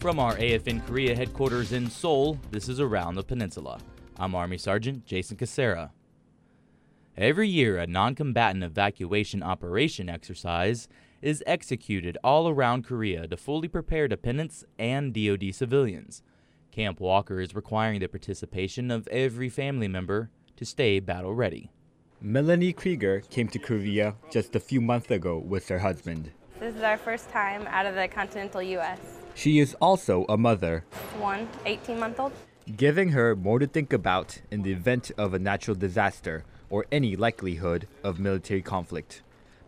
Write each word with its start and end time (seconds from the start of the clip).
From 0.00 0.18
our 0.18 0.34
AFN 0.36 0.86
Korea 0.86 1.14
headquarters 1.14 1.72
in 1.72 1.90
Seoul, 1.90 2.38
this 2.50 2.70
is 2.70 2.80
Around 2.80 3.16
the 3.16 3.22
Peninsula. 3.22 3.78
I'm 4.18 4.34
Army 4.34 4.56
Sergeant 4.56 5.04
Jason 5.04 5.36
Casera. 5.36 5.90
Every 7.18 7.46
year, 7.46 7.76
a 7.76 7.86
non 7.86 8.14
combatant 8.14 8.64
evacuation 8.64 9.42
operation 9.42 10.08
exercise 10.08 10.88
is 11.20 11.44
executed 11.46 12.16
all 12.24 12.48
around 12.48 12.86
Korea 12.86 13.26
to 13.26 13.36
fully 13.36 13.68
prepare 13.68 14.08
dependents 14.08 14.64
and 14.78 15.12
DoD 15.12 15.54
civilians. 15.54 16.22
Camp 16.72 16.98
Walker 16.98 17.38
is 17.38 17.54
requiring 17.54 18.00
the 18.00 18.06
participation 18.06 18.90
of 18.90 19.06
every 19.08 19.50
family 19.50 19.86
member 19.86 20.30
to 20.56 20.64
stay 20.64 20.98
battle 21.00 21.34
ready. 21.34 21.72
Melanie 22.22 22.72
Krieger 22.72 23.20
came 23.28 23.48
to 23.48 23.58
Korea 23.58 24.14
just 24.30 24.56
a 24.56 24.60
few 24.60 24.80
months 24.80 25.10
ago 25.10 25.36
with 25.36 25.68
her 25.68 25.80
husband. 25.80 26.30
This 26.58 26.74
is 26.74 26.82
our 26.82 26.96
first 26.96 27.28
time 27.28 27.66
out 27.66 27.84
of 27.84 27.94
the 27.94 28.08
continental 28.08 28.62
U.S. 28.62 29.19
She 29.40 29.58
is 29.58 29.74
also 29.80 30.26
a 30.28 30.36
mother, 30.36 30.84
One 31.18 31.48
18 31.64 31.98
month 31.98 32.20
old. 32.20 32.32
giving 32.76 33.08
her 33.12 33.34
more 33.34 33.58
to 33.58 33.66
think 33.66 33.90
about 33.90 34.42
in 34.50 34.60
the 34.60 34.72
event 34.72 35.10
of 35.16 35.32
a 35.32 35.38
natural 35.38 35.74
disaster 35.74 36.44
or 36.68 36.84
any 36.92 37.16
likelihood 37.16 37.88
of 38.04 38.20
military 38.20 38.60
conflict. 38.60 39.22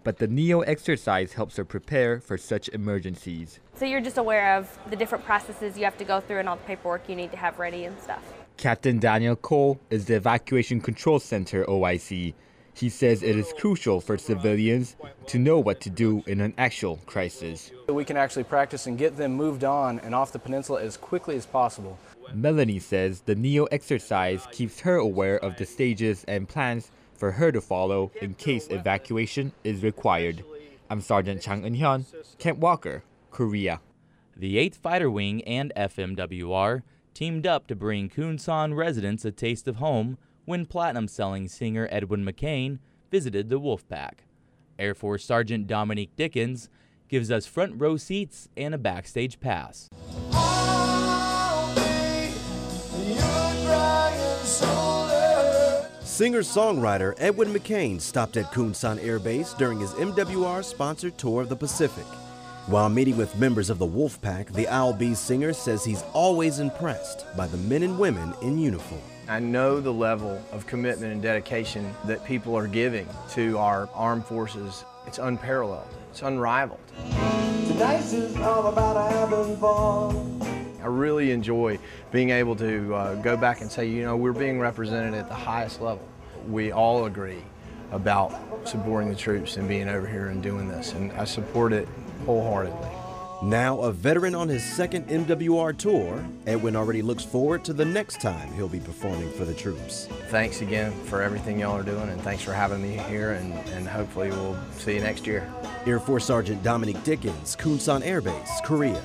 But 0.05 0.19
the 0.19 0.27
NEO 0.27 0.61
exercise 0.61 1.33
helps 1.33 1.57
her 1.57 1.65
prepare 1.65 2.21
for 2.21 2.37
such 2.37 2.69
emergencies. 2.69 3.61
So 3.75 3.87
you're 3.87 4.03
just 4.03 4.19
aware 4.19 4.59
of 4.59 4.79
the 4.91 4.97
different 4.97 5.25
processes 5.25 5.79
you 5.79 5.85
have 5.85 5.97
to 5.97 6.05
go 6.05 6.21
through 6.21 6.41
and 6.41 6.51
all 6.51 6.57
the 6.57 6.65
paperwork 6.65 7.09
you 7.09 7.17
need 7.17 7.31
to 7.31 7.39
have 7.39 7.59
ready 7.59 7.87
and 7.87 7.99
stuff. 7.99 8.23
Captain 8.59 8.99
Daniel 8.99 9.37
Cole 9.37 9.81
is 9.89 10.05
the 10.05 10.17
Evacuation 10.17 10.83
Control 10.83 11.19
Center 11.19 11.65
OIC. 11.65 12.35
He 12.75 12.89
says 12.89 13.23
it 13.23 13.37
is 13.37 13.53
crucial 13.59 14.01
for 14.01 14.17
civilians 14.19 14.97
to 15.27 15.39
know 15.39 15.59
what 15.59 15.81
to 15.83 15.91
do 15.91 16.23
in 16.27 16.41
an 16.41 16.55
actual 16.59 16.97
crisis. 17.07 17.71
We 17.89 18.05
can 18.05 18.17
actually 18.17 18.45
practice 18.45 18.87
and 18.87 18.99
get 18.99 19.17
them 19.17 19.35
moved 19.35 19.63
on 19.63 20.01
and 20.01 20.15
off 20.15 20.33
the 20.33 20.39
peninsula 20.39 20.83
as 20.83 20.97
quickly 20.97 21.37
as 21.37 21.47
possible. 21.47 21.99
Melanie 22.35 22.79
says 22.79 23.21
the 23.21 23.35
NEO 23.35 23.65
exercise 23.67 24.47
keeps 24.53 24.81
her 24.81 24.97
aware 24.97 25.39
of 25.39 25.57
the 25.57 25.67
stages 25.67 26.25
and 26.27 26.49
plans 26.49 26.91
for 27.15 27.31
her 27.31 27.53
to 27.53 27.61
follow 27.61 28.11
in 28.21 28.35
case 28.35 28.69
evacuation 28.71 29.53
is 29.65 29.83
required. 29.83 30.43
I'm 30.91 31.01
Sergeant 31.01 31.41
Chang 31.41 31.63
Eun-hyun, 31.63 32.05
Camp 32.39 32.59
Walker, 32.59 33.05
Korea. 33.31 33.81
The 34.37 34.57
8th 34.57 34.77
Fighter 34.77 35.11
Wing 35.11 35.45
and 35.45 35.73
FMWR 35.77 36.83
teamed 37.15 37.47
up 37.47 37.67
to 37.67 37.77
bring 37.77 38.09
Kunsan 38.09 38.75
residents 38.75 39.25
a 39.25 39.31
taste 39.31 39.69
of 39.69 39.77
home 39.77 40.17
when 40.45 40.67
platinum 40.67 41.09
selling 41.09 41.49
singer 41.49 41.89
Edwin 41.91 42.25
McCain 42.25 42.79
visited 43.11 43.49
the 43.49 43.61
Wolfpack. 43.61 44.21
Air 44.79 44.95
Force 44.95 45.25
Sergeant 45.25 45.67
Dominique 45.67 46.17
Dickens 46.17 46.69
gives 47.09 47.31
us 47.31 47.47
front 47.47 47.81
row 47.81 47.97
seats 47.97 48.49
and 48.57 48.75
a 48.75 48.79
backstage 48.79 49.39
pass. 49.39 49.89
Singer-songwriter 56.03 57.15
Edwin 57.19 57.53
McCain 57.53 58.01
stopped 58.01 58.37
at 58.37 58.53
Kunsan 58.53 59.03
Air 59.03 59.19
Base 59.19 59.55
during 59.55 59.81
his 59.81 59.93
MWR-sponsored 59.95 61.17
tour 61.17 61.43
of 61.43 61.49
the 61.49 61.57
Pacific. 61.57 62.05
While 62.67 62.91
meeting 62.91 63.17
with 63.17 63.37
members 63.37 63.71
of 63.71 63.81
the 63.81 63.87
Wolfpack, 63.87 64.53
the 64.53 64.69
I'll 64.69 64.93
Be 64.93 65.15
singer 65.15 65.53
says 65.53 65.85
he's 65.85 66.05
always 66.13 66.61
impressed 66.61 67.27
by 67.37 67.49
the 67.49 67.57
men 67.57 67.83
and 67.83 67.99
women 67.99 68.33
in 68.41 68.57
uniform. 68.57 69.01
I 69.27 69.41
know 69.41 69.81
the 69.81 69.93
level 69.93 70.41
of 70.53 70.65
commitment 70.65 71.13
and 71.13 71.21
dedication 71.21 71.93
that 72.05 72.25
people 72.25 72.57
are 72.57 72.69
giving 72.69 73.09
to 73.31 73.59
our 73.59 73.89
armed 73.95 74.27
forces. 74.27 74.85
It's 75.09 75.19
unparalleled, 75.19 75.89
it's 76.13 76.23
unrivaled. 76.23 76.79
Tonight's 77.67 78.13
is 78.13 78.37
all 78.37 78.69
about 78.69 79.11
having 79.11 79.57
fun. 79.57 80.79
I 80.81 80.87
really 80.87 81.33
enjoy 81.33 81.81
being 82.13 82.31
able 82.31 82.55
to 82.57 82.95
uh, 82.95 83.15
go 83.17 83.37
back 83.37 83.61
and 83.61 83.73
say, 83.73 83.89
you 83.89 84.05
know, 84.05 84.17
we're 84.17 84.33
being 84.33 84.61
represented 84.61 85.15
at 85.15 85.29
the 85.29 85.35
highest 85.35 85.81
level. 85.81 86.07
We 86.47 86.71
all 86.71 87.07
agree 87.07 87.43
about 87.93 88.35
supporting 88.67 89.09
the 89.09 89.17
troops 89.17 89.57
and 89.57 89.69
being 89.69 89.89
over 89.89 90.07
here 90.07 90.29
and 90.29 90.43
doing 90.43 90.69
this, 90.69 90.93
and 90.93 91.13
I 91.13 91.25
support 91.25 91.73
it 91.73 91.89
wholeheartedly. 92.27 92.89
Now 93.43 93.81
a 93.81 93.93
veteran 93.93 94.37
on 94.37 94.49
his 94.49 94.63
second 94.63 95.09
MWR 95.09 95.77
tour, 95.77 96.25
Edwin 96.47 96.77
already 96.77 97.03
looks 97.03 97.25
forward 97.25 97.65
to 97.65 97.73
the 97.73 97.85
next 97.85 98.21
time 98.21 98.53
he'll 98.53 98.69
be 98.69 98.79
performing 98.79 99.33
for 99.33 99.45
the 99.45 99.53
troops. 99.53 100.07
Thanks 100.29 100.61
again 100.61 100.93
for 101.07 101.23
everything 101.23 101.59
y'all 101.59 101.77
are 101.77 101.83
doing, 101.83 102.09
and 102.09 102.23
thanks 102.23 102.45
for 102.45 102.53
having 102.53 102.81
me 102.81 102.97
here, 103.09 103.33
and, 103.33 103.53
and 103.71 103.89
hopefully 103.89 104.31
we'll 104.31 104.57
see 104.79 104.95
you 104.95 105.01
next 105.01 105.27
year. 105.27 105.53
Air 105.87 105.99
Force 105.99 106.25
Sergeant 106.25 106.63
Dominic 106.63 107.03
Dickens, 107.03 107.57
Kunsan 107.57 108.07
Air 108.07 108.21
Base, 108.21 108.61
Korea. 108.63 109.03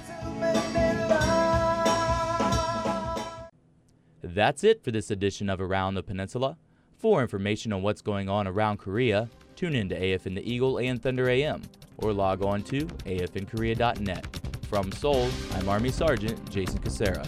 That's 4.22 4.64
it 4.64 4.84
for 4.84 4.92
this 4.92 5.10
edition 5.10 5.50
of 5.50 5.60
Around 5.60 5.96
the 5.96 6.04
Peninsula. 6.04 6.58
For 6.98 7.22
information 7.22 7.72
on 7.74 7.84
what's 7.84 8.02
going 8.02 8.28
on 8.28 8.48
around 8.48 8.78
Korea, 8.78 9.30
tune 9.56 9.76
in 9.76 9.88
to 9.90 10.00
AFN 10.00 10.34
the 10.34 10.52
Eagle 10.52 10.80
and 10.80 11.00
Thunder 11.00 11.30
AM 11.30 11.62
or 11.98 12.12
log 12.12 12.44
on 12.44 12.64
to 12.64 12.86
afnkorea.net. 13.06 14.40
From 14.68 14.92
Seoul, 14.92 15.30
I'm 15.54 15.70
Army 15.70 15.92
Sergeant 15.92 16.50
Jason 16.50 16.80
Casera. 16.80 17.24